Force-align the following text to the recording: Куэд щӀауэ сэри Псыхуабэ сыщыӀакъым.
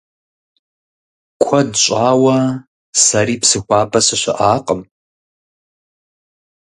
Куэд 1.41 1.69
щӀауэ 1.83 2.37
сэри 3.03 3.35
Псыхуабэ 3.41 3.99
сыщыӀакъым. 4.05 4.81